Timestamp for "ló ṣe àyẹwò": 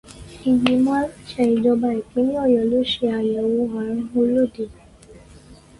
2.71-3.51